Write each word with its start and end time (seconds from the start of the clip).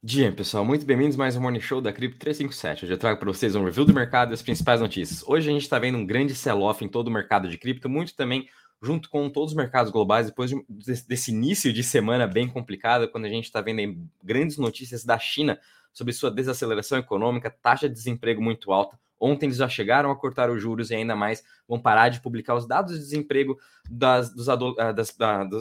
Dia, 0.00 0.30
pessoal, 0.30 0.64
muito 0.64 0.86
bem-vindos 0.86 1.16
mais 1.16 1.34
um 1.34 1.40
Morning 1.40 1.58
Show 1.58 1.80
da 1.80 1.92
Cripto 1.92 2.20
357. 2.20 2.84
Hoje 2.84 2.94
eu 2.94 2.98
trago 2.98 3.18
para 3.18 3.32
vocês 3.32 3.56
um 3.56 3.64
review 3.64 3.84
do 3.84 3.92
mercado 3.92 4.30
e 4.30 4.34
as 4.34 4.40
principais 4.40 4.80
notícias. 4.80 5.24
Hoje 5.26 5.50
a 5.50 5.52
gente 5.52 5.62
está 5.62 5.76
vendo 5.76 5.98
um 5.98 6.06
grande 6.06 6.36
sell-off 6.36 6.84
em 6.84 6.88
todo 6.88 7.08
o 7.08 7.10
mercado 7.10 7.48
de 7.48 7.58
cripto, 7.58 7.88
muito 7.88 8.14
também 8.14 8.48
junto 8.80 9.10
com 9.10 9.28
todos 9.28 9.50
os 9.50 9.56
mercados 9.56 9.90
globais, 9.90 10.28
depois 10.28 10.50
de, 10.50 10.64
desse 11.08 11.32
início 11.32 11.72
de 11.72 11.82
semana 11.82 12.28
bem 12.28 12.46
complicado, 12.46 13.08
quando 13.08 13.24
a 13.24 13.28
gente 13.28 13.46
está 13.46 13.60
vendo 13.60 14.08
grandes 14.22 14.56
notícias 14.56 15.04
da 15.04 15.18
China 15.18 15.58
sobre 15.92 16.12
sua 16.12 16.30
desaceleração 16.30 16.96
econômica, 16.96 17.50
taxa 17.50 17.88
de 17.88 17.94
desemprego 17.96 18.40
muito 18.40 18.70
alta, 18.70 18.96
Ontem 19.20 19.46
eles 19.46 19.56
já 19.56 19.68
chegaram 19.68 20.10
a 20.10 20.16
cortar 20.16 20.50
os 20.50 20.60
juros 20.62 20.90
e 20.90 20.94
ainda 20.94 21.16
mais 21.16 21.42
vão 21.66 21.80
parar 21.80 22.08
de 22.08 22.20
publicar 22.20 22.54
os 22.54 22.66
dados 22.66 22.94
de 22.94 23.00
desemprego 23.00 23.58
das, 23.90 24.32
dos 24.32 24.48
ah, 24.48 24.92
das, 24.92 25.16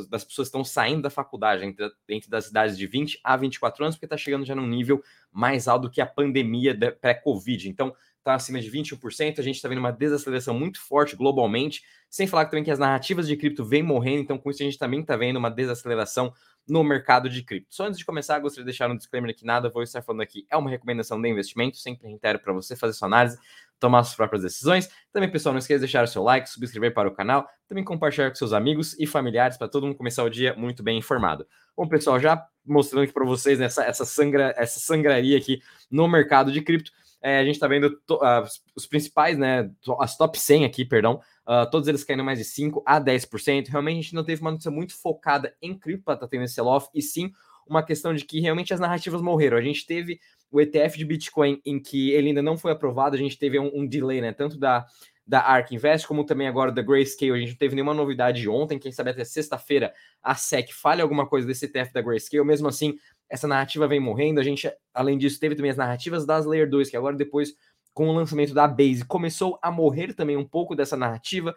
das 0.07 0.23
pessoas 0.23 0.47
que 0.47 0.49
estão 0.49 0.63
saindo 0.63 1.01
da 1.01 1.09
faculdade, 1.09 1.65
entre, 1.65 1.91
entre 2.09 2.29
das 2.29 2.49
idades 2.49 2.77
de 2.77 2.85
20 2.85 3.19
a 3.23 3.35
24 3.35 3.83
anos, 3.83 3.95
porque 3.95 4.05
está 4.05 4.17
chegando 4.17 4.45
já 4.45 4.53
num 4.53 4.67
nível 4.67 5.01
mais 5.31 5.67
alto 5.67 5.89
que 5.89 6.01
a 6.01 6.05
pandemia 6.05 6.77
pré-Covid. 7.01 7.69
Então, 7.69 7.95
está 8.27 8.35
acima 8.35 8.59
de 8.59 8.69
21%. 8.69 9.39
A 9.39 9.41
gente 9.41 9.55
está 9.55 9.69
vendo 9.69 9.79
uma 9.79 9.91
desaceleração 9.91 10.53
muito 10.53 10.81
forte 10.81 11.15
globalmente, 11.15 11.83
sem 12.09 12.27
falar 12.27 12.45
também 12.45 12.63
que 12.63 12.71
as 12.71 12.79
narrativas 12.79 13.27
de 13.27 13.35
cripto 13.35 13.63
vêm 13.63 13.81
morrendo, 13.81 14.21
então 14.21 14.37
com 14.37 14.49
isso 14.49 14.61
a 14.61 14.65
gente 14.65 14.77
também 14.77 14.99
está 15.01 15.15
vendo 15.15 15.37
uma 15.37 15.49
desaceleração 15.49 16.33
no 16.67 16.83
mercado 16.83 17.29
de 17.29 17.41
cripto. 17.43 17.73
Só 17.73 17.85
antes 17.85 17.97
de 17.97 18.05
começar, 18.05 18.37
gostaria 18.39 18.63
de 18.63 18.71
deixar 18.71 18.91
um 18.91 18.97
disclaimer 18.97 19.33
que 19.33 19.45
nada 19.45 19.69
vou 19.69 19.81
estar 19.81 20.01
falando 20.01 20.21
aqui 20.21 20.45
é 20.49 20.57
uma 20.57 20.69
recomendação 20.69 21.21
de 21.21 21.29
investimento, 21.29 21.77
sempre 21.77 22.07
reitero 22.07 22.39
para 22.39 22.51
você 22.51 22.75
fazer 22.75 22.93
sua 22.93 23.07
análise, 23.07 23.37
tomar 23.79 24.03
suas 24.03 24.15
próprias 24.15 24.43
decisões. 24.43 24.89
Também, 25.13 25.31
pessoal, 25.31 25.53
não 25.53 25.59
esqueça 25.59 25.79
de 25.79 25.85
deixar 25.85 26.03
o 26.03 26.07
seu 26.07 26.23
like, 26.23 26.49
subscrever 26.49 26.93
para 26.93 27.07
o 27.07 27.13
canal, 27.13 27.47
também 27.67 27.83
compartilhar 27.83 28.29
com 28.29 28.35
seus 28.35 28.51
amigos 28.51 28.97
e 28.99 29.07
familiares 29.07 29.57
para 29.57 29.67
todo 29.67 29.85
mundo 29.85 29.95
começar 29.95 30.23
o 30.23 30.29
dia 30.29 30.53
muito 30.55 30.83
bem 30.83 30.97
informado. 30.97 31.47
Bom, 31.75 31.87
pessoal, 31.87 32.19
já 32.19 32.45
mostrando 32.65 33.03
aqui 33.03 33.13
para 33.13 33.25
vocês 33.25 33.61
essa, 33.61 33.83
essa, 33.83 34.03
sangra, 34.03 34.53
essa 34.57 34.79
sangraria 34.79 35.37
aqui 35.37 35.61
no 35.89 36.07
mercado 36.07 36.51
de 36.51 36.61
cripto. 36.61 36.91
É, 37.21 37.39
a 37.39 37.45
gente 37.45 37.55
está 37.55 37.67
vendo 37.67 37.85
uh, 37.85 38.43
os 38.75 38.85
principais, 38.85 39.37
né? 39.37 39.69
As 39.99 40.15
top 40.15 40.39
100 40.39 40.65
aqui, 40.65 40.85
perdão. 40.85 41.19
Uh, 41.47 41.69
todos 41.69 41.87
eles 41.87 42.03
caindo 42.03 42.23
mais 42.23 42.37
de 42.37 42.45
5 42.45 42.83
a 42.85 43.01
10%. 43.01 43.69
Realmente 43.69 43.97
a 43.97 44.01
gente 44.01 44.15
não 44.15 44.23
teve 44.23 44.41
uma 44.41 44.51
notícia 44.51 44.71
muito 44.71 44.93
focada 44.99 45.55
em 45.61 45.77
cripto 45.77 46.03
para 46.03 46.13
estar 46.13 46.27
tá 46.27 46.29
tendo 46.29 46.43
esse 46.43 46.53
sell-off, 46.53 46.89
e 46.93 47.01
sim 47.01 47.31
uma 47.67 47.83
questão 47.83 48.13
de 48.13 48.23
que 48.23 48.39
realmente 48.39 48.73
as 48.73 48.79
narrativas 48.79 49.21
morreram. 49.21 49.57
A 49.57 49.61
gente 49.61 49.85
teve 49.85 50.19
o 50.51 50.61
ETF 50.61 50.97
de 50.97 51.05
Bitcoin 51.05 51.61
em 51.65 51.79
que 51.79 52.11
ele 52.11 52.29
ainda 52.29 52.41
não 52.41 52.57
foi 52.57 52.71
aprovado, 52.71 53.15
a 53.15 53.19
gente 53.19 53.37
teve 53.37 53.59
um, 53.59 53.69
um 53.73 53.85
delay, 53.85 54.21
né? 54.21 54.31
Tanto 54.31 54.57
da, 54.57 54.85
da 55.25 55.41
ARK 55.41 55.75
Invest, 55.75 56.07
como 56.07 56.23
também 56.23 56.47
agora 56.47 56.71
da 56.71 56.81
Grayscale. 56.81 57.33
A 57.33 57.37
gente 57.37 57.49
não 57.49 57.57
teve 57.57 57.75
nenhuma 57.75 57.93
novidade 57.93 58.47
ontem. 58.47 58.79
Quem 58.79 58.91
sabe 58.91 59.09
até 59.09 59.25
sexta-feira 59.25 59.93
a 60.23 60.33
SEC 60.35 60.71
fale 60.71 61.01
alguma 61.01 61.27
coisa 61.27 61.45
desse 61.45 61.65
ETF 61.65 61.91
da 61.91 62.01
Grayscale. 62.01 62.45
Mesmo 62.45 62.67
assim, 62.69 62.97
essa 63.29 63.47
narrativa 63.47 63.87
vem 63.87 63.99
morrendo. 63.99 64.39
A 64.39 64.43
gente, 64.43 64.71
além 64.93 65.17
disso, 65.17 65.39
teve 65.39 65.55
também 65.55 65.71
as 65.71 65.77
narrativas 65.77 66.25
das 66.25 66.45
Layer 66.45 66.69
2, 66.69 66.89
que 66.89 66.97
agora 66.97 67.15
depois, 67.15 67.53
com 67.93 68.09
o 68.09 68.13
lançamento 68.13 68.53
da 68.53 68.67
Base, 68.67 69.05
começou 69.05 69.59
a 69.61 69.71
morrer 69.71 70.13
também 70.13 70.37
um 70.37 70.45
pouco 70.45 70.75
dessa 70.75 70.95
narrativa. 70.95 71.55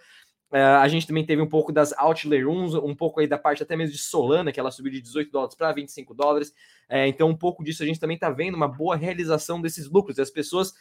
Uh, 0.50 0.80
a 0.80 0.88
gente 0.88 1.06
também 1.06 1.24
teve 1.24 1.40
um 1.40 1.48
pouco 1.48 1.72
das 1.72 1.92
Outlayer 1.92 2.48
1, 2.48 2.84
um 2.84 2.94
pouco 2.94 3.20
aí 3.20 3.28
da 3.28 3.38
parte 3.38 3.62
até 3.62 3.76
mesmo 3.76 3.92
de 3.92 4.02
Solana, 4.02 4.50
que 4.50 4.58
ela 4.58 4.72
subiu 4.72 4.90
de 4.90 5.00
18 5.00 5.30
dólares 5.30 5.54
para 5.54 5.72
25 5.72 6.12
dólares. 6.12 6.52
É, 6.88 7.06
então, 7.06 7.28
um 7.28 7.36
pouco 7.36 7.62
disso 7.62 7.84
a 7.84 7.86
gente 7.86 8.00
também 8.00 8.16
está 8.16 8.30
vendo 8.30 8.56
uma 8.56 8.66
boa 8.66 8.96
realização 8.96 9.60
desses 9.60 9.88
lucros. 9.88 10.18
As 10.18 10.30
pessoas 10.30 10.72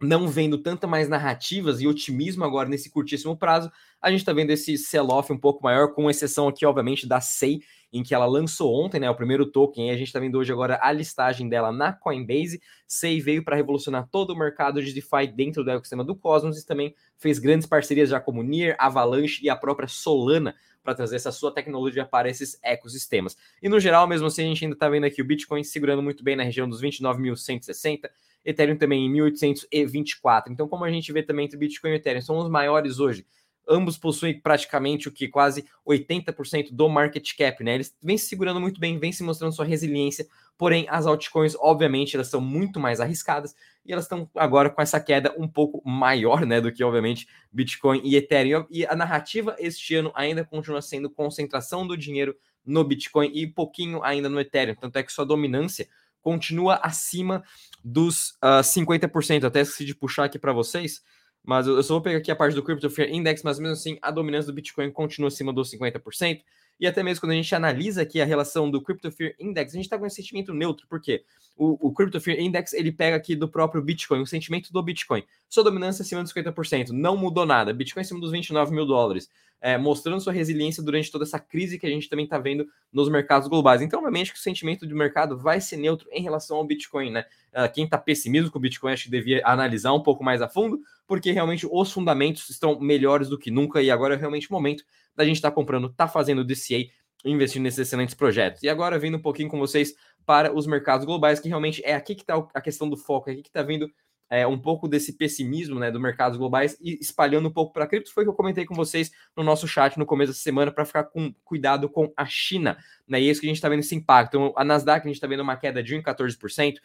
não 0.00 0.28
vendo 0.28 0.58
tanta 0.58 0.86
mais 0.86 1.08
narrativas 1.08 1.80
e 1.80 1.86
otimismo 1.86 2.44
agora 2.44 2.68
nesse 2.68 2.90
curtíssimo 2.90 3.36
prazo, 3.36 3.70
a 4.00 4.10
gente 4.10 4.20
está 4.20 4.32
vendo 4.32 4.50
esse 4.50 4.76
sell-off 4.76 5.32
um 5.32 5.38
pouco 5.38 5.62
maior, 5.62 5.94
com 5.94 6.10
exceção 6.10 6.48
aqui, 6.48 6.66
obviamente, 6.66 7.06
da 7.06 7.20
SEI, 7.20 7.60
em 7.92 8.02
que 8.02 8.14
ela 8.14 8.26
lançou 8.26 8.74
ontem, 8.74 9.00
né, 9.00 9.08
o 9.08 9.14
primeiro 9.14 9.46
token, 9.46 9.88
e 9.88 9.90
a 9.90 9.96
gente 9.96 10.08
está 10.08 10.20
vendo 10.20 10.36
hoje 10.36 10.52
agora 10.52 10.78
a 10.82 10.92
listagem 10.92 11.48
dela 11.48 11.72
na 11.72 11.92
Coinbase. 11.92 12.60
SEI 12.86 13.20
veio 13.20 13.44
para 13.44 13.56
revolucionar 13.56 14.06
todo 14.10 14.30
o 14.30 14.38
mercado 14.38 14.82
de 14.82 14.92
DeFi 14.92 15.26
dentro 15.34 15.64
do 15.64 15.70
ecossistema 15.70 16.04
do 16.04 16.14
Cosmos 16.14 16.58
e 16.58 16.66
também 16.66 16.94
fez 17.16 17.38
grandes 17.38 17.66
parcerias 17.66 18.10
já 18.10 18.20
como 18.20 18.42
Near, 18.42 18.76
Avalanche 18.78 19.42
e 19.42 19.48
a 19.48 19.56
própria 19.56 19.88
Solana 19.88 20.54
para 20.86 20.94
trazer 20.94 21.16
essa 21.16 21.32
sua 21.32 21.52
tecnologia 21.52 22.04
para 22.04 22.28
esses 22.28 22.58
ecossistemas. 22.62 23.36
E 23.60 23.68
no 23.68 23.80
geral, 23.80 24.06
mesmo 24.06 24.28
assim, 24.28 24.44
a 24.44 24.46
gente 24.46 24.64
ainda 24.64 24.76
está 24.76 24.88
vendo 24.88 25.04
aqui 25.04 25.20
o 25.20 25.24
Bitcoin 25.24 25.64
segurando 25.64 26.02
muito 26.02 26.22
bem 26.22 26.36
na 26.36 26.44
região 26.44 26.68
dos 26.68 26.80
29.160, 26.80 28.08
Ethereum 28.46 28.76
também 28.76 29.04
em 29.04 29.10
1824. 29.10 30.52
Então, 30.52 30.68
como 30.68 30.84
a 30.84 30.90
gente 30.90 31.12
vê 31.12 31.22
também 31.22 31.46
entre 31.46 31.58
Bitcoin 31.58 31.90
e 31.90 31.94
Ethereum, 31.96 32.22
são 32.22 32.38
os 32.38 32.48
maiores 32.48 33.00
hoje. 33.00 33.26
Ambos 33.68 33.98
possuem 33.98 34.40
praticamente 34.40 35.08
o 35.08 35.12
que 35.12 35.26
quase 35.26 35.66
80% 35.84 36.68
do 36.70 36.88
market 36.88 37.36
cap, 37.36 37.64
né? 37.64 37.74
Eles 37.74 37.92
vêm 38.00 38.16
se 38.16 38.26
segurando 38.26 38.60
muito 38.60 38.78
bem, 38.78 38.96
vêm 38.96 39.10
se 39.10 39.24
mostrando 39.24 39.52
sua 39.52 39.64
resiliência. 39.64 40.24
Porém, 40.56 40.86
as 40.88 41.04
altcoins, 41.04 41.56
obviamente, 41.58 42.14
elas 42.14 42.28
são 42.28 42.40
muito 42.40 42.78
mais 42.78 43.00
arriscadas 43.00 43.56
e 43.84 43.92
elas 43.92 44.04
estão 44.04 44.30
agora 44.36 44.70
com 44.70 44.80
essa 44.80 45.00
queda 45.00 45.34
um 45.36 45.48
pouco 45.48 45.82
maior, 45.84 46.46
né, 46.46 46.60
do 46.60 46.72
que 46.72 46.84
obviamente 46.84 47.26
Bitcoin 47.52 48.00
e 48.04 48.14
Ethereum. 48.14 48.64
E 48.70 48.86
a 48.86 48.94
narrativa 48.94 49.56
este 49.58 49.96
ano 49.96 50.12
ainda 50.14 50.44
continua 50.44 50.80
sendo 50.80 51.10
concentração 51.10 51.84
do 51.84 51.96
dinheiro 51.96 52.36
no 52.64 52.84
Bitcoin 52.84 53.30
e 53.34 53.48
pouquinho 53.48 54.02
ainda 54.04 54.28
no 54.28 54.38
Ethereum. 54.38 54.76
Tanto 54.76 54.96
é 54.96 55.02
que 55.02 55.12
sua 55.12 55.26
dominância 55.26 55.88
continua 56.26 56.80
acima 56.82 57.44
dos 57.84 58.30
uh, 58.42 58.58
ah, 58.58 58.60
50%. 58.60 59.44
Até 59.44 59.60
esqueci 59.60 59.84
de 59.84 59.94
puxar 59.94 60.24
aqui 60.24 60.40
para 60.40 60.52
vocês, 60.52 61.00
mas 61.44 61.68
eu 61.68 61.80
só 61.84 61.94
vou 61.94 62.02
pegar 62.02 62.18
aqui 62.18 62.32
a 62.32 62.34
parte 62.34 62.52
do 62.52 62.64
Crypto 62.64 62.90
Fear 62.90 63.10
Index, 63.10 63.44
mas 63.44 63.60
mesmo 63.60 63.74
assim 63.74 63.96
a 64.02 64.10
dominância 64.10 64.50
do 64.50 64.56
Bitcoin 64.56 64.90
continua 64.90 65.28
acima 65.28 65.52
dos 65.52 65.70
50%. 65.70 66.40
E 66.80 66.86
até 66.86 67.00
mesmo 67.00 67.20
quando 67.20 67.30
a 67.30 67.36
gente 67.36 67.54
analisa 67.54 68.02
aqui 68.02 68.20
a 68.20 68.24
relação 68.24 68.68
do 68.68 68.82
Crypto 68.82 69.08
Fear 69.12 69.34
Index, 69.38 69.72
a 69.72 69.76
gente 69.76 69.84
está 69.84 69.96
com 69.96 70.04
um 70.04 70.10
sentimento 70.10 70.52
neutro, 70.52 70.84
porque 70.90 71.22
o, 71.56 71.88
o 71.88 71.92
Crypto 71.94 72.20
Fear 72.20 72.40
Index 72.40 72.72
ele 72.72 72.90
pega 72.90 73.14
aqui 73.14 73.36
do 73.36 73.48
próprio 73.48 73.80
Bitcoin, 73.80 74.20
o 74.20 74.26
sentimento 74.26 74.72
do 74.72 74.82
Bitcoin. 74.82 75.22
Sua 75.48 75.62
dominância 75.62 76.02
acima 76.02 76.24
dos 76.24 76.32
50%, 76.34 76.88
não 76.88 77.16
mudou 77.16 77.46
nada. 77.46 77.72
Bitcoin 77.72 78.02
acima 78.02 78.18
dos 78.18 78.32
29 78.32 78.74
mil 78.74 78.84
dólares, 78.84 79.30
é, 79.60 79.76
mostrando 79.78 80.20
sua 80.20 80.32
resiliência 80.32 80.82
durante 80.82 81.10
toda 81.10 81.24
essa 81.24 81.38
crise 81.38 81.78
que 81.78 81.86
a 81.86 81.90
gente 81.90 82.08
também 82.08 82.24
está 82.24 82.38
vendo 82.38 82.66
nos 82.92 83.08
mercados 83.08 83.48
globais. 83.48 83.82
Então, 83.82 83.98
obviamente, 83.98 84.32
que 84.32 84.38
o 84.38 84.42
sentimento 84.42 84.86
do 84.86 84.94
mercado 84.94 85.38
vai 85.38 85.60
ser 85.60 85.76
neutro 85.76 86.08
em 86.12 86.22
relação 86.22 86.56
ao 86.56 86.64
Bitcoin, 86.64 87.10
né? 87.10 87.24
Uh, 87.52 87.72
quem 87.72 87.84
está 87.84 87.98
pessimismo 87.98 88.50
com 88.50 88.58
o 88.58 88.62
Bitcoin, 88.62 88.92
acho 88.92 89.04
que 89.04 89.10
devia 89.10 89.42
analisar 89.44 89.92
um 89.92 90.02
pouco 90.02 90.22
mais 90.22 90.42
a 90.42 90.48
fundo, 90.48 90.80
porque 91.06 91.32
realmente 91.32 91.66
os 91.70 91.92
fundamentos 91.92 92.48
estão 92.50 92.78
melhores 92.78 93.28
do 93.28 93.38
que 93.38 93.50
nunca 93.50 93.80
e 93.80 93.90
agora 93.90 94.14
é 94.14 94.16
realmente 94.16 94.48
o 94.48 94.52
momento 94.52 94.84
da 95.14 95.24
gente 95.24 95.36
estar 95.36 95.50
tá 95.50 95.54
comprando, 95.54 95.88
tá 95.88 96.06
fazendo 96.06 96.44
DCA, 96.44 96.84
investindo 97.24 97.62
nesses 97.62 97.80
excelentes 97.80 98.14
projetos. 98.14 98.62
E 98.62 98.68
agora 98.68 98.98
vindo 98.98 99.16
um 99.16 99.22
pouquinho 99.22 99.48
com 99.48 99.58
vocês 99.58 99.94
para 100.24 100.52
os 100.52 100.66
mercados 100.66 101.06
globais, 101.06 101.40
que 101.40 101.48
realmente 101.48 101.82
é 101.84 101.94
aqui 101.94 102.14
que 102.14 102.22
está 102.22 102.46
a 102.54 102.60
questão 102.60 102.88
do 102.88 102.96
foco, 102.96 103.30
é 103.30 103.32
aqui 103.32 103.42
que 103.42 103.48
está 103.48 103.62
vindo 103.62 103.90
é, 104.28 104.46
um 104.46 104.58
pouco 104.58 104.88
desse 104.88 105.12
pessimismo 105.12 105.78
né, 105.78 105.90
do 105.90 106.00
mercados 106.00 106.36
globais 106.36 106.76
e 106.80 106.98
espalhando 107.00 107.48
um 107.48 107.52
pouco 107.52 107.72
para 107.72 107.86
cripto. 107.86 108.12
Foi 108.12 108.24
o 108.24 108.26
que 108.26 108.30
eu 108.30 108.34
comentei 108.34 108.64
com 108.64 108.74
vocês 108.74 109.10
no 109.36 109.42
nosso 109.42 109.68
chat 109.68 109.96
no 109.98 110.06
começo 110.06 110.32
da 110.32 110.38
semana 110.38 110.72
para 110.72 110.84
ficar 110.84 111.04
com 111.04 111.32
cuidado 111.44 111.88
com 111.88 112.12
a 112.16 112.26
China. 112.26 112.76
Né, 113.06 113.20
e 113.20 113.28
é 113.28 113.30
isso 113.30 113.40
que 113.40 113.46
a 113.46 113.50
gente 113.50 113.58
está 113.58 113.68
vendo 113.68 113.80
esse 113.80 113.94
impacto. 113.94 114.36
Então, 114.36 114.52
a 114.56 114.64
Nasdaq, 114.64 115.06
a 115.06 115.08
gente 115.08 115.16
está 115.16 115.26
vendo 115.26 115.40
uma 115.40 115.56
queda 115.56 115.82
de 115.82 115.94
1,14%. 115.94 116.76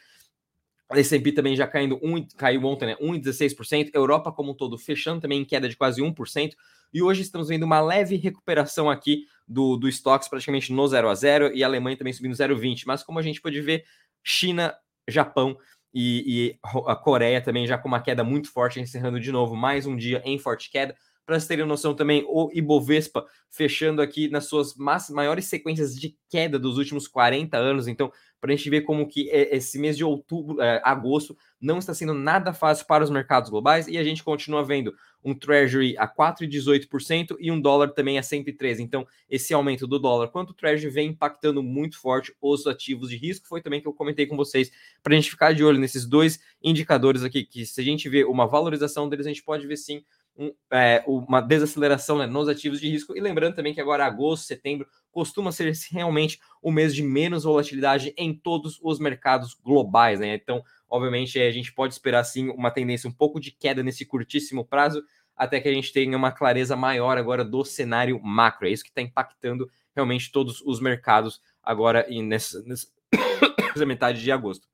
A 0.89 0.99
S&P 0.99 1.31
também 1.31 1.55
já 1.55 1.65
caindo, 1.65 1.97
um, 2.03 2.25
caiu 2.35 2.63
ontem, 2.65 2.85
né, 2.85 2.95
1,16%. 3.01 3.91
Europa 3.93 4.31
como 4.31 4.51
um 4.51 4.55
todo 4.55 4.77
fechando 4.77 5.21
também 5.21 5.41
em 5.41 5.45
queda 5.45 5.67
de 5.67 5.75
quase 5.75 6.01
1%. 6.01 6.51
E 6.93 7.01
hoje 7.01 7.21
estamos 7.21 7.47
vendo 7.47 7.63
uma 7.63 7.79
leve 7.79 8.17
recuperação 8.17 8.89
aqui 8.89 9.25
do, 9.47 9.77
do 9.77 9.87
estoques 9.87 10.27
praticamente 10.27 10.73
no 10.73 10.85
0 10.85 11.07
a 11.07 11.15
0 11.15 11.55
e 11.55 11.63
a 11.63 11.67
Alemanha 11.67 11.97
também 11.97 12.11
subindo 12.11 12.33
0,20. 12.33 12.83
Mas 12.85 13.01
como 13.01 13.17
a 13.17 13.21
gente 13.21 13.41
pode 13.41 13.59
ver, 13.61 13.85
China, 14.21 14.75
Japão 15.07 15.57
e, 15.93 16.59
a 16.87 16.95
Coreia 16.95 17.41
também 17.41 17.67
já 17.67 17.77
com 17.77 17.87
uma 17.87 18.01
queda 18.01 18.23
muito 18.23 18.51
forte, 18.51 18.79
encerrando 18.79 19.19
de 19.19 19.31
novo 19.31 19.55
mais 19.55 19.85
um 19.85 19.95
dia 19.95 20.21
em 20.25 20.37
forte 20.39 20.69
queda. 20.69 20.95
Para 21.25 21.39
vocês 21.39 21.47
terem 21.47 21.65
noção 21.65 21.93
também, 21.93 22.25
o 22.27 22.49
Ibovespa 22.53 23.25
fechando 23.49 24.01
aqui 24.01 24.27
nas 24.29 24.45
suas 24.45 24.75
maiores 24.75 25.45
sequências 25.45 25.95
de 25.95 26.17
queda 26.29 26.57
dos 26.57 26.77
últimos 26.77 27.07
40 27.07 27.57
anos. 27.57 27.87
Então, 27.87 28.11
para 28.39 28.51
a 28.51 28.55
gente 28.55 28.69
ver 28.69 28.81
como 28.81 29.07
que 29.07 29.29
esse 29.29 29.77
mês 29.77 29.95
de 29.95 30.03
outubro, 30.03 30.59
é, 30.59 30.81
agosto, 30.83 31.37
não 31.59 31.77
está 31.77 31.93
sendo 31.93 32.13
nada 32.13 32.53
fácil 32.53 32.87
para 32.87 33.03
os 33.03 33.09
mercados 33.11 33.51
globais 33.51 33.87
e 33.87 33.99
a 33.99 34.03
gente 34.03 34.23
continua 34.23 34.63
vendo 34.63 34.95
um 35.23 35.35
Treasury 35.35 35.95
a 35.97 36.07
4,18% 36.07 37.37
e 37.39 37.51
um 37.51 37.61
dólar 37.61 37.89
também 37.89 38.17
a 38.17 38.23
113. 38.23 38.81
Então, 38.81 39.05
esse 39.29 39.53
aumento 39.53 39.85
do 39.85 39.99
dólar 39.99 40.29
quanto 40.29 40.49
o 40.49 40.53
Treasury 40.55 40.89
vem 40.89 41.09
impactando 41.09 41.61
muito 41.61 41.99
forte 41.99 42.33
os 42.41 42.65
ativos 42.65 43.09
de 43.09 43.15
risco. 43.15 43.47
Foi 43.47 43.61
também 43.61 43.79
que 43.79 43.87
eu 43.87 43.93
comentei 43.93 44.25
com 44.25 44.35
vocês 44.35 44.71
para 45.03 45.13
a 45.13 45.15
gente 45.15 45.29
ficar 45.29 45.53
de 45.53 45.63
olho 45.63 45.77
nesses 45.77 46.05
dois 46.05 46.39
indicadores 46.63 47.23
aqui, 47.23 47.43
que 47.43 47.63
se 47.63 47.79
a 47.79 47.83
gente 47.83 48.09
vê 48.09 48.23
uma 48.23 48.47
valorização 48.47 49.07
deles, 49.07 49.27
a 49.27 49.29
gente 49.29 49.43
pode 49.43 49.67
ver 49.67 49.77
sim 49.77 50.03
um, 50.37 50.53
é, 50.71 51.03
uma 51.05 51.41
desaceleração 51.41 52.17
né, 52.17 52.25
nos 52.25 52.47
ativos 52.47 52.79
de 52.79 52.89
risco. 52.89 53.15
E 53.15 53.19
lembrando 53.19 53.55
também 53.55 53.73
que 53.73 53.81
agora 53.81 54.05
agosto, 54.05 54.45
setembro, 54.45 54.87
costuma 55.11 55.51
ser 55.51 55.71
realmente 55.91 56.39
o 56.61 56.71
mês 56.71 56.95
de 56.95 57.03
menos 57.03 57.43
volatilidade 57.43 58.13
em 58.17 58.33
todos 58.33 58.79
os 58.81 58.99
mercados 58.99 59.53
globais. 59.53 60.19
Né? 60.19 60.35
Então, 60.35 60.63
obviamente, 60.89 61.39
a 61.39 61.51
gente 61.51 61.73
pode 61.73 61.93
esperar 61.93 62.23
sim 62.23 62.49
uma 62.49 62.71
tendência 62.71 63.09
um 63.09 63.13
pouco 63.13 63.39
de 63.39 63.51
queda 63.51 63.83
nesse 63.83 64.05
curtíssimo 64.05 64.65
prazo, 64.65 65.03
até 65.35 65.59
que 65.59 65.67
a 65.67 65.73
gente 65.73 65.91
tenha 65.91 66.17
uma 66.17 66.31
clareza 66.31 66.75
maior 66.75 67.17
agora 67.17 67.43
do 67.43 67.63
cenário 67.65 68.21
macro. 68.21 68.67
É 68.67 68.71
isso 68.71 68.83
que 68.83 68.89
está 68.89 69.01
impactando 69.01 69.69
realmente 69.95 70.31
todos 70.31 70.61
os 70.61 70.79
mercados 70.79 71.41
agora 71.61 72.05
e 72.09 72.21
nessa, 72.21 72.61
nessa... 72.63 72.87
metade 73.85 74.21
de 74.21 74.31
agosto. 74.31 74.70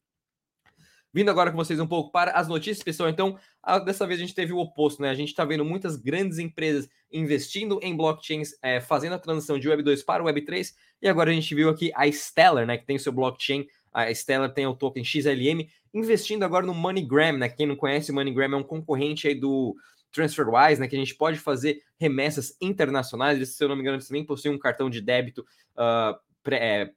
Vindo 1.17 1.31
agora 1.31 1.49
com 1.49 1.57
vocês 1.57 1.79
um 1.79 1.87
pouco 1.87 2.11
para 2.11 2.29
as 2.33 2.47
notícias, 2.47 2.83
pessoal. 2.83 3.09
Então, 3.09 3.39
dessa 3.83 4.05
vez 4.05 4.19
a 4.19 4.23
gente 4.23 4.35
teve 4.35 4.53
o 4.53 4.59
oposto, 4.59 5.01
né? 5.01 5.09
A 5.09 5.15
gente 5.15 5.29
está 5.29 5.43
vendo 5.43 5.65
muitas 5.65 5.95
grandes 5.95 6.37
empresas 6.37 6.87
investindo 7.11 7.79
em 7.81 7.97
blockchains, 7.97 8.51
é, 8.61 8.79
fazendo 8.79 9.13
a 9.13 9.17
transição 9.17 9.57
de 9.57 9.67
Web 9.67 9.81
2 9.81 10.03
para 10.03 10.23
Web 10.23 10.41
3. 10.43 10.75
E 11.01 11.07
agora 11.09 11.31
a 11.31 11.33
gente 11.33 11.55
viu 11.55 11.69
aqui 11.69 11.91
a 11.95 12.05
Stellar, 12.11 12.67
né? 12.67 12.77
Que 12.77 12.85
tem 12.85 12.97
o 12.97 12.99
seu 12.99 13.11
blockchain. 13.11 13.65
A 13.91 14.13
Stellar 14.13 14.53
tem 14.53 14.67
o 14.67 14.75
token 14.75 15.03
XLM, 15.03 15.67
investindo 15.91 16.43
agora 16.43 16.67
no 16.67 16.75
MoneyGram, 16.75 17.39
né? 17.39 17.49
Quem 17.49 17.65
não 17.65 17.75
conhece, 17.75 18.11
o 18.11 18.13
MoneyGram 18.13 18.53
é 18.53 18.57
um 18.57 18.63
concorrente 18.63 19.27
aí 19.27 19.33
do 19.33 19.75
TransferWise, 20.11 20.79
né? 20.79 20.87
Que 20.87 20.95
a 20.95 20.99
gente 20.99 21.15
pode 21.15 21.39
fazer 21.39 21.81
remessas 21.99 22.55
internacionais. 22.61 23.55
Se 23.55 23.63
eu 23.63 23.69
não 23.69 23.75
me 23.75 23.81
engano, 23.81 23.95
eles 23.95 24.07
também 24.07 24.23
possuem 24.23 24.53
um 24.53 24.59
cartão 24.59 24.87
de 24.87 25.01
débito. 25.01 25.43
Uh, 25.75 26.15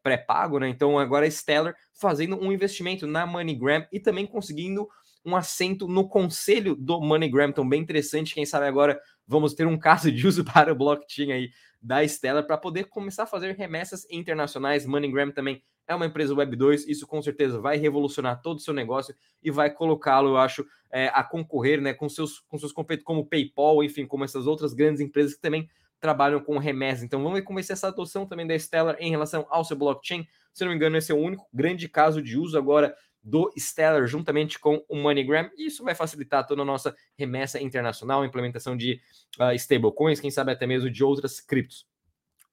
pré-pago, 0.02 0.58
né? 0.58 0.68
Então 0.68 0.98
agora 0.98 1.26
a 1.26 1.30
Stellar 1.30 1.74
fazendo 1.92 2.36
um 2.36 2.52
investimento 2.52 3.06
na 3.06 3.26
MoneyGram 3.26 3.86
e 3.92 3.98
também 3.98 4.26
conseguindo 4.26 4.88
um 5.24 5.36
assento 5.36 5.86
no 5.86 6.08
conselho 6.08 6.74
do 6.74 7.00
MoneyGram. 7.00 7.48
Então, 7.50 7.68
bem 7.68 7.82
interessante. 7.82 8.34
Quem 8.34 8.46
sabe 8.46 8.66
agora 8.66 8.98
vamos 9.26 9.54
ter 9.54 9.66
um 9.66 9.76
caso 9.78 10.10
de 10.10 10.26
uso 10.26 10.44
para 10.44 10.72
o 10.72 10.76
blockchain 10.76 11.32
aí 11.32 11.50
da 11.82 12.06
Stellar 12.06 12.46
para 12.46 12.58
poder 12.58 12.84
começar 12.84 13.24
a 13.24 13.26
fazer 13.26 13.54
remessas 13.56 14.06
internacionais. 14.10 14.86
MoneyGram 14.86 15.32
também 15.32 15.62
é 15.86 15.94
uma 15.94 16.06
empresa 16.06 16.34
Web 16.34 16.54
2, 16.54 16.86
isso 16.86 17.06
com 17.06 17.20
certeza 17.20 17.60
vai 17.60 17.76
revolucionar 17.76 18.40
todo 18.40 18.58
o 18.58 18.60
seu 18.60 18.72
negócio 18.72 19.14
e 19.42 19.50
vai 19.50 19.70
colocá-lo, 19.70 20.30
eu 20.30 20.36
acho, 20.36 20.64
é, 20.92 21.08
a 21.08 21.24
concorrer 21.24 21.80
né, 21.80 21.92
com 21.92 22.08
seus, 22.08 22.38
com 22.38 22.56
seus 22.58 22.70
competidores 22.70 23.04
como 23.04 23.26
PayPal, 23.26 23.82
enfim, 23.82 24.06
como 24.06 24.22
essas 24.22 24.46
outras 24.46 24.72
grandes 24.72 25.00
empresas 25.00 25.34
que 25.34 25.40
também 25.40 25.68
trabalham 26.00 26.40
com 26.40 26.58
remessa. 26.58 27.04
Então 27.04 27.22
vamos 27.22 27.38
ver 27.38 27.44
como 27.44 27.56
vai 27.56 27.62
ser 27.62 27.74
essa 27.74 27.88
adoção 27.88 28.26
também 28.26 28.46
da 28.46 28.58
Stellar 28.58 28.96
em 28.98 29.10
relação 29.10 29.46
ao 29.50 29.64
seu 29.64 29.76
blockchain. 29.76 30.26
Se 30.52 30.64
não 30.64 30.70
me 30.70 30.76
engano, 30.76 30.96
esse 30.96 31.12
é 31.12 31.14
o 31.14 31.18
único 31.18 31.46
grande 31.52 31.88
caso 31.88 32.22
de 32.22 32.38
uso 32.38 32.56
agora 32.56 32.94
do 33.22 33.52
Stellar 33.58 34.06
juntamente 34.06 34.58
com 34.58 34.82
o 34.88 34.96
MoneyGram. 34.96 35.50
E 35.56 35.66
isso 35.66 35.84
vai 35.84 35.94
facilitar 35.94 36.46
toda 36.46 36.62
a 36.62 36.64
nossa 36.64 36.96
remessa 37.18 37.60
internacional, 37.60 38.24
implementação 38.24 38.76
de 38.76 39.00
uh, 39.38 39.52
stablecoins, 39.52 40.20
quem 40.20 40.30
sabe 40.30 40.52
até 40.52 40.66
mesmo 40.66 40.90
de 40.90 41.04
outras 41.04 41.40
criptos. 41.40 41.86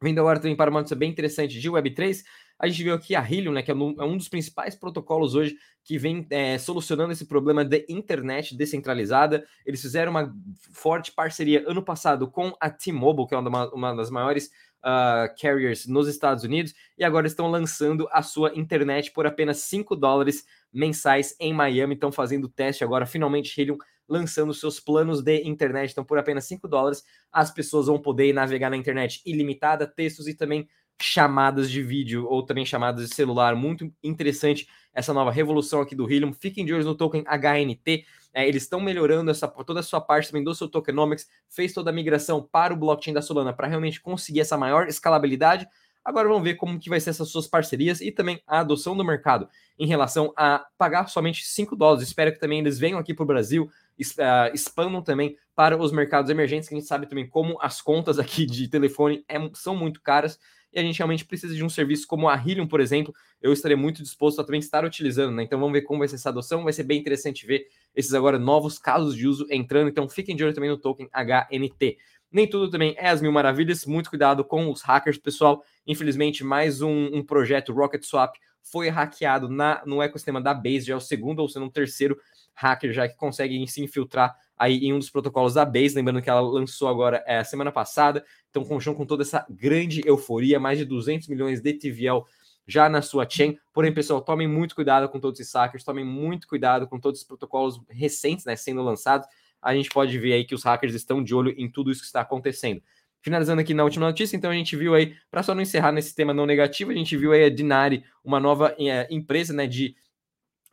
Vindo 0.02 0.20
agora 0.20 0.40
também 0.40 0.56
para 0.56 0.70
uma 0.70 0.82
notícia 0.82 0.96
bem 0.96 1.10
interessante 1.10 1.60
de 1.60 1.72
Web3, 1.72 2.24
a 2.59 2.68
gente 2.68 2.83
viu 2.83 2.94
aqui 2.94 3.15
a 3.15 3.21
Helium, 3.21 3.54
né, 3.54 3.62
que 3.62 3.71
é 3.71 3.75
um, 3.75 3.95
é 4.00 4.04
um 4.04 4.18
dos 4.18 4.27
principais 4.27 4.75
protocolos 4.75 5.36
hoje 5.36 5.56
que 5.83 5.98
vem 5.98 6.25
é, 6.30 6.57
solucionando 6.57 7.12
esse 7.12 7.25
problema 7.25 7.63
de 7.63 7.86
internet 7.88 8.56
descentralizada. 8.56 9.45
Eles 9.65 9.81
fizeram 9.81 10.12
uma 10.12 10.33
forte 10.74 11.12
parceria 11.12 11.63
ano 11.68 11.83
passado 11.83 12.30
com 12.30 12.54
a 12.59 12.69
T-Mobile, 12.69 13.27
que 13.27 13.36
é 13.36 13.38
uma, 13.38 13.74
uma 13.74 13.95
das 13.95 14.09
maiores 14.09 14.50
uh, 14.83 15.33
carriers 15.39 15.88
nos 15.88 16.07
Estados 16.07 16.44
Unidos, 16.44 16.74
e 16.98 17.04
agora 17.04 17.27
estão 17.27 17.48
lançando 17.48 18.07
a 18.12 18.21
sua 18.21 18.51
internet 18.56 19.12
por 19.12 19.25
apenas 19.25 19.57
5 19.59 19.95
dólares 19.95 20.44
mensais 20.74 21.36
em 21.39 21.54
Miami. 21.54 21.94
Estão 21.94 22.12
fazendo 22.12 22.50
teste 22.50 22.83
agora, 22.83 23.06
finalmente, 23.06 23.59
Helium 23.59 23.77
lançando 24.09 24.54
seus 24.54 24.80
planos 24.80 25.21
de 25.21 25.42
internet. 25.44 25.92
Então, 25.92 26.04
por 26.04 26.18
apenas 26.18 26.45
5 26.45 26.68
dólares, 26.68 27.04
as 27.31 27.51
pessoas 27.51 27.88
vão 27.88 28.01
poder 28.01 28.33
navegar 28.33 28.69
na 28.69 28.77
internet 28.77 29.21
ilimitada, 29.25 29.86
textos 29.86 30.27
e 30.27 30.33
também 30.33 30.68
chamadas 31.02 31.70
de 31.70 31.82
vídeo 31.82 32.26
ou 32.28 32.44
também 32.44 32.66
chamadas 32.66 33.08
de 33.08 33.16
celular. 33.16 33.56
Muito 33.56 33.92
interessante 34.04 34.68
essa 34.94 35.14
nova 35.14 35.32
revolução 35.32 35.82
aqui 35.82 35.96
do 35.96 36.12
Helium. 36.12 36.34
Fiquem 36.34 36.66
de 36.66 36.74
olho 36.74 36.84
no 36.84 36.96
token 36.96 37.24
HNT. 37.24 38.06
É, 38.34 38.48
eles 38.48 38.64
estão 38.64 38.80
melhorando 38.80 39.32
essa, 39.32 39.48
toda 39.48 39.80
a 39.80 39.84
sua 39.84 40.02
parte 40.02 40.30
também 40.30 40.44
do 40.44 40.54
seu 40.54 40.68
tokenomics, 40.68 41.28
fez 41.50 41.74
toda 41.74 41.90
a 41.90 41.94
migração 41.94 42.42
para 42.42 42.74
o 42.74 42.78
blockchain 42.78 43.14
da 43.14 43.22
Solana 43.22 43.54
para 43.54 43.68
realmente 43.68 44.02
conseguir 44.02 44.42
essa 44.42 44.58
maior 44.58 44.88
escalabilidade. 44.88 45.68
Agora 46.04 46.28
vamos 46.28 46.44
ver 46.44 46.56
como 46.56 46.80
que 46.80 46.90
vai 46.90 47.00
ser 47.00 47.10
essas 47.10 47.30
suas 47.30 47.48
parcerias 47.48 48.00
e 48.00 48.12
também 48.12 48.42
a 48.48 48.60
adoção 48.60 48.96
do 48.96 49.04
mercado 49.04 49.50
em 49.78 49.86
relação 49.86 50.34
a 50.38 50.66
pagar 50.78 51.10
somente 51.10 51.46
5 51.46 51.76
dólares. 51.76 52.08
Espero 52.08 52.32
que 52.32 52.40
também 52.40 52.60
eles 52.60 52.80
venham 52.80 52.98
aqui 52.98 53.14
para 53.14 53.24
o 53.24 53.28
Brasil, 53.28 53.66
uh, 53.66 54.54
expandam 54.54 55.02
também 55.02 55.36
para 55.54 55.78
os 55.78 55.92
mercados 55.92 56.32
emergentes, 56.32 56.70
que 56.70 56.76
a 56.76 56.78
gente 56.78 56.88
sabe 56.88 57.08
também 57.08 57.28
como 57.28 57.58
as 57.62 57.82
contas 57.82 58.20
aqui 58.20 58.46
de 58.46 58.68
telefone 58.70 59.26
é, 59.28 59.38
são 59.54 59.76
muito 59.76 60.02
caras 60.02 60.40
e 60.74 60.80
a 60.80 60.81
gente 60.81 60.98
realmente 60.98 61.25
precisa 61.25 61.56
de 61.56 61.64
um 61.64 61.69
serviço 61.69 62.06
como 62.08 62.30
a 62.30 62.36
Helium, 62.36 62.68
por 62.68 62.80
exemplo, 62.80 63.14
eu 63.42 63.54
estaria 63.54 63.78
muito 63.78 64.04
disposto 64.04 64.40
a 64.42 64.44
também 64.44 64.60
estar 64.60 64.84
utilizando, 64.86 65.34
né? 65.34 65.44
Então 65.44 65.60
vamos 65.60 65.74
ver 65.74 65.81
como 65.81 66.00
vai 66.00 66.08
ser 66.08 66.16
essa 66.16 66.30
adoção, 66.30 66.64
vai 66.64 66.74
ser 66.74 66.84
bem 66.84 67.00
interessante 67.00 67.46
ver 67.46 67.68
esses 67.96 68.14
agora 68.14 68.38
novos 68.38 68.78
casos 68.78 69.16
de 69.16 69.28
uso 69.28 69.46
entrando, 69.50 69.90
então 69.90 70.08
fiquem 70.08 70.36
de 70.36 70.44
olho 70.44 70.54
também 70.54 70.69
no 70.69 70.78
token 70.78 71.10
HNT. 71.14 71.98
Nem 72.31 72.48
tudo 72.48 72.69
também 72.69 72.94
é 72.98 73.10
as 73.10 73.22
mil 73.22 73.31
maravilhas, 73.31 73.86
muito 73.86 74.10
cuidado 74.10 74.44
com 74.44 74.69
os 74.69 74.81
hackers, 74.81 75.18
pessoal. 75.18 75.64
Infelizmente, 75.86 76.44
mais 76.44 76.81
um, 76.81 77.08
um 77.14 77.24
projeto 77.24 77.72
Rocket 77.72 78.04
Swap 78.04 78.36
foi 78.72 78.90
hackeado 78.90 79.50
na, 79.50 79.84
no 79.86 80.02
ecossistema 80.02 80.42
da 80.42 80.54
Base, 80.54 80.81
já 80.81 80.94
é 80.94 80.98
o 80.98 81.02
segundo 81.02 81.40
ou 81.40 81.50
sendo 81.50 81.66
um 81.66 81.69
terceiro 81.69 82.18
hacker 82.54 82.92
já 82.92 83.08
que 83.08 83.16
consegue 83.16 83.66
se 83.68 83.84
infiltrar 83.84 84.36
aí 84.58 84.78
em 84.80 84.94
um 84.94 85.00
dos 85.00 85.10
protocolos 85.10 85.54
da 85.54 85.64
Base, 85.64 85.96
lembrando 85.96 86.22
que 86.22 86.30
ela 86.30 86.42
lançou 86.42 86.88
agora 86.88 87.24
é, 87.28 87.44
semana 87.44 87.72
passada, 87.72 88.25
então 88.50 88.64
com, 88.64 88.80
com 88.80 89.06
toda 89.06 89.24
essa 89.24 89.46
grande 89.50 90.02
euforia, 90.06 90.60
mais 90.60 90.80
de 90.80 90.86
200 90.86 91.28
milhões 91.28 91.62
de 91.62 91.74
TVL 91.74 92.25
já 92.68 92.90
na 92.90 93.02
sua 93.02 93.28
chain. 93.30 93.58
Porém, 93.72 93.94
pessoal, 93.94 94.22
tomem 94.22 94.48
muito 94.48 94.75
cuidado 94.75 95.08
com 95.08 95.19
todos 95.19 95.40
esses 95.40 95.54
hackers, 95.54 95.84
tomem 95.84 96.04
muito 96.04 96.48
cuidado 96.48 96.88
com 96.88 97.00
todos 97.00 97.22
os 97.22 97.28
protocolos 97.28 97.80
recentes, 97.88 98.46
né, 98.46 98.56
sendo 98.56 98.81
lançados. 98.81 99.28
A 99.62 99.74
gente 99.74 99.90
pode 99.90 100.18
ver 100.19 100.34
aí 100.34 100.46
que 100.46 100.56
os 100.56 100.64
hackers 100.64 100.94
estão 100.94 101.24
de 101.24 101.34
olho 101.34 101.54
em 101.58 101.69
tudo 101.69 101.92
isso 101.92 102.02
que 102.02 102.08
está 102.08 102.22
acontecendo. 102.22 102.81
Finalizando 103.22 103.62
aqui 103.62 103.74
na 103.74 103.84
última 103.84 104.06
notícia, 104.06 104.38
então 104.38 104.52
a 104.52 104.54
gente 104.54 104.75
viu 104.75 104.94
aí, 104.94 105.16
para 105.30 105.44
só 105.44 105.54
não 105.54 105.62
encerrar 105.62 105.92
nesse 105.92 106.16
tema 106.16 106.34
não 106.34 106.46
negativo, 106.46 106.92
a 106.92 106.94
gente 106.94 107.18
viu 107.18 107.31
aí 107.31 107.44
a 107.44 107.50
Dinari, 107.50 108.04
uma 108.24 108.40
nova 108.40 108.75
é, 108.80 109.08
empresa, 109.10 109.54
né, 109.54 109.68
de 109.68 109.96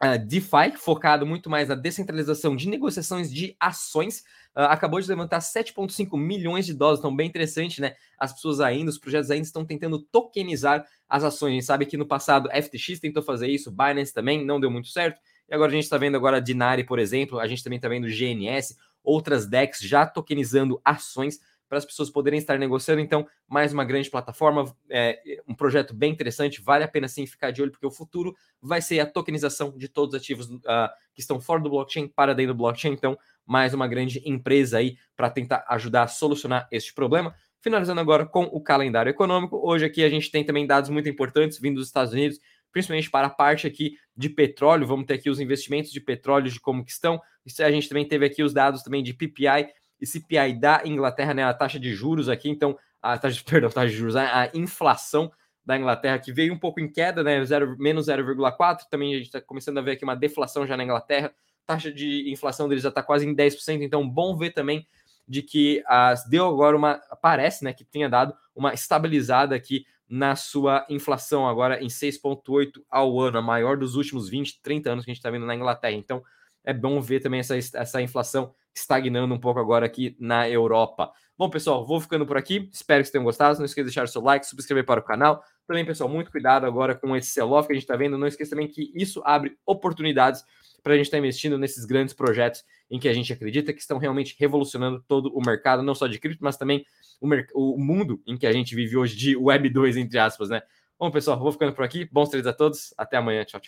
uh, 0.02 0.18
DeFi, 0.18 0.76
focado 0.76 1.26
muito 1.26 1.48
mais 1.48 1.68
na 1.68 1.74
descentralização 1.74 2.54
de 2.54 2.68
negociações 2.68 3.32
de 3.32 3.56
ações, 3.58 4.20
uh, 4.56 4.62
acabou 4.68 5.00
de 5.00 5.08
levantar 5.08 5.38
7,5 5.38 6.18
milhões 6.18 6.66
de 6.66 6.74
dólares, 6.74 7.00
então 7.00 7.14
bem 7.14 7.28
interessante, 7.28 7.80
né? 7.80 7.94
As 8.18 8.32
pessoas 8.32 8.60
ainda, 8.60 8.90
os 8.90 8.98
projetos 8.98 9.30
ainda 9.30 9.46
estão 9.46 9.64
tentando 9.64 9.98
tokenizar 9.98 10.86
as 11.08 11.24
ações. 11.24 11.50
A 11.50 11.54
gente 11.54 11.64
sabe 11.64 11.86
que 11.86 11.96
no 11.96 12.06
passado 12.06 12.48
FTX 12.50 13.00
tentou 13.00 13.22
fazer 13.22 13.48
isso, 13.48 13.70
Binance 13.70 14.12
também, 14.12 14.44
não 14.44 14.60
deu 14.60 14.70
muito 14.70 14.88
certo. 14.88 15.20
E 15.48 15.54
agora 15.54 15.70
a 15.70 15.74
gente 15.74 15.84
está 15.84 15.98
vendo 15.98 16.16
agora 16.16 16.38
a 16.38 16.40
Dinari, 16.40 16.84
por 16.84 16.98
exemplo, 16.98 17.38
a 17.38 17.46
gente 17.46 17.62
também 17.62 17.76
está 17.76 17.88
vendo 17.88 18.08
GNS, 18.08 18.76
outras 19.02 19.46
DEX 19.46 19.80
já 19.80 20.06
tokenizando 20.06 20.80
ações 20.84 21.38
para 21.74 21.78
as 21.78 21.84
pessoas 21.84 22.08
poderem 22.08 22.38
estar 22.38 22.56
negociando. 22.56 23.00
Então, 23.00 23.26
mais 23.48 23.72
uma 23.72 23.84
grande 23.84 24.08
plataforma, 24.08 24.72
é, 24.88 25.42
um 25.48 25.54
projeto 25.54 25.92
bem 25.92 26.12
interessante, 26.12 26.62
vale 26.62 26.84
a 26.84 26.88
pena 26.88 27.08
sim 27.08 27.26
ficar 27.26 27.50
de 27.50 27.60
olho, 27.60 27.72
porque 27.72 27.86
o 27.86 27.90
futuro 27.90 28.32
vai 28.62 28.80
ser 28.80 29.00
a 29.00 29.06
tokenização 29.06 29.76
de 29.76 29.88
todos 29.88 30.14
os 30.14 30.20
ativos 30.20 30.48
uh, 30.48 30.88
que 31.12 31.20
estão 31.20 31.40
fora 31.40 31.60
do 31.60 31.68
blockchain 31.68 32.06
para 32.06 32.32
dentro 32.32 32.54
do 32.54 32.58
blockchain. 32.58 32.92
Então, 32.92 33.18
mais 33.44 33.74
uma 33.74 33.88
grande 33.88 34.22
empresa 34.24 34.78
aí 34.78 34.96
para 35.16 35.28
tentar 35.28 35.64
ajudar 35.68 36.04
a 36.04 36.06
solucionar 36.06 36.68
este 36.70 36.94
problema. 36.94 37.34
Finalizando 37.60 38.00
agora 38.00 38.24
com 38.24 38.44
o 38.44 38.60
calendário 38.60 39.10
econômico. 39.10 39.60
Hoje 39.60 39.84
aqui 39.84 40.04
a 40.04 40.08
gente 40.08 40.30
tem 40.30 40.44
também 40.44 40.68
dados 40.68 40.90
muito 40.90 41.08
importantes 41.08 41.58
vindo 41.58 41.76
dos 41.76 41.88
Estados 41.88 42.12
Unidos, 42.12 42.38
principalmente 42.70 43.10
para 43.10 43.26
a 43.26 43.30
parte 43.30 43.66
aqui 43.66 43.96
de 44.16 44.28
petróleo. 44.28 44.86
Vamos 44.86 45.06
ter 45.06 45.14
aqui 45.14 45.28
os 45.28 45.40
investimentos 45.40 45.90
de 45.90 46.00
petróleo 46.00 46.48
de 46.48 46.60
como 46.60 46.84
que 46.84 46.92
estão. 46.92 47.20
A 47.60 47.70
gente 47.72 47.88
também 47.88 48.06
teve 48.06 48.24
aqui 48.26 48.44
os 48.44 48.52
dados 48.52 48.84
também 48.84 49.02
de 49.02 49.12
PPI 49.12 49.72
e 50.00 50.06
CPI 50.06 50.58
da 50.58 50.82
Inglaterra, 50.84 51.34
né, 51.34 51.44
a 51.44 51.54
taxa 51.54 51.78
de 51.78 51.94
juros 51.94 52.28
aqui, 52.28 52.48
então, 52.48 52.76
a 53.00 53.18
taxa, 53.18 53.42
perdão, 53.46 53.70
taxa 53.70 53.88
de 53.88 53.96
juros, 53.96 54.16
a, 54.16 54.42
a 54.42 54.50
inflação 54.54 55.30
da 55.64 55.78
Inglaterra, 55.78 56.18
que 56.18 56.32
veio 56.32 56.52
um 56.52 56.58
pouco 56.58 56.80
em 56.80 56.90
queda, 56.90 57.22
né, 57.22 57.42
0, 57.44 57.76
menos 57.78 58.06
0,4, 58.06 58.80
também 58.90 59.14
a 59.14 59.16
gente 59.16 59.26
está 59.26 59.40
começando 59.40 59.78
a 59.78 59.82
ver 59.82 59.92
aqui 59.92 60.04
uma 60.04 60.16
deflação 60.16 60.66
já 60.66 60.76
na 60.76 60.84
Inglaterra, 60.84 61.32
taxa 61.66 61.90
de 61.90 62.30
inflação 62.30 62.68
deles 62.68 62.82
já 62.82 62.90
está 62.90 63.02
quase 63.02 63.26
em 63.26 63.34
10%, 63.34 63.82
então 63.82 64.08
bom 64.08 64.36
ver 64.36 64.50
também 64.50 64.86
de 65.26 65.42
que 65.42 65.82
as, 65.86 66.28
deu 66.28 66.46
agora 66.46 66.76
uma, 66.76 67.00
parece, 67.22 67.64
né, 67.64 67.72
que 67.72 67.84
tenha 67.84 68.08
dado 68.08 68.34
uma 68.54 68.74
estabilizada 68.74 69.54
aqui 69.54 69.86
na 70.08 70.36
sua 70.36 70.86
inflação 70.88 71.48
agora 71.48 71.82
em 71.82 71.88
6,8 71.88 72.82
ao 72.90 73.18
ano, 73.18 73.38
a 73.38 73.42
maior 73.42 73.76
dos 73.76 73.96
últimos 73.96 74.28
20, 74.28 74.60
30 74.62 74.90
anos 74.90 75.04
que 75.04 75.10
a 75.10 75.12
gente 75.14 75.18
está 75.18 75.30
vendo 75.30 75.46
na 75.46 75.54
Inglaterra. 75.54 75.94
Então, 75.94 76.22
é 76.64 76.72
bom 76.72 77.00
ver 77.00 77.20
também 77.20 77.40
essa, 77.40 77.56
essa 77.56 78.02
inflação 78.02 78.54
estagnando 78.74 79.32
um 79.34 79.38
pouco 79.38 79.60
agora 79.60 79.86
aqui 79.86 80.16
na 80.18 80.48
Europa. 80.48 81.12
Bom, 81.36 81.50
pessoal, 81.50 81.84
vou 81.84 82.00
ficando 82.00 82.26
por 82.26 82.36
aqui. 82.36 82.68
Espero 82.72 83.00
que 83.00 83.06
vocês 83.06 83.12
tenham 83.12 83.24
gostado. 83.24 83.58
Não 83.58 83.64
esqueça 83.64 83.84
de 83.84 83.90
deixar 83.90 84.04
o 84.04 84.08
seu 84.08 84.22
like, 84.22 84.46
subscrever 84.46 84.84
para 84.84 85.00
o 85.00 85.02
canal. 85.02 85.42
Também, 85.66 85.84
pessoal, 85.84 86.08
muito 86.08 86.30
cuidado 86.30 86.64
agora 86.66 86.94
com 86.94 87.16
esse 87.16 87.30
sell-off 87.30 87.66
que 87.66 87.72
a 87.72 87.76
gente 87.76 87.84
está 87.84 87.96
vendo. 87.96 88.16
Não 88.18 88.26
esqueça 88.26 88.50
também 88.50 88.68
que 88.68 88.92
isso 88.94 89.22
abre 89.24 89.56
oportunidades 89.66 90.44
para 90.82 90.92
a 90.92 90.96
gente 90.96 91.06
estar 91.06 91.16
tá 91.16 91.20
investindo 91.20 91.58
nesses 91.58 91.84
grandes 91.84 92.12
projetos 92.14 92.62
em 92.90 92.98
que 92.98 93.08
a 93.08 93.12
gente 93.12 93.32
acredita 93.32 93.72
que 93.72 93.80
estão 93.80 93.98
realmente 93.98 94.36
revolucionando 94.38 95.02
todo 95.08 95.32
o 95.34 95.40
mercado, 95.44 95.82
não 95.82 95.94
só 95.94 96.06
de 96.06 96.18
cripto, 96.18 96.44
mas 96.44 96.56
também 96.56 96.84
o, 97.20 97.74
o 97.74 97.78
mundo 97.78 98.22
em 98.26 98.36
que 98.36 98.46
a 98.46 98.52
gente 98.52 98.74
vive 98.74 98.96
hoje 98.96 99.16
de 99.16 99.36
Web 99.36 99.70
2, 99.70 99.96
entre 99.96 100.18
aspas, 100.18 100.50
né? 100.50 100.62
Bom, 100.98 101.10
pessoal, 101.10 101.38
vou 101.38 101.50
ficando 101.50 101.72
por 101.72 101.84
aqui. 101.84 102.08
Bons 102.12 102.28
trades 102.28 102.46
a 102.46 102.52
todos. 102.52 102.94
Até 102.96 103.16
amanhã. 103.16 103.44
Tchau, 103.44 103.60
tchau. 103.60 103.62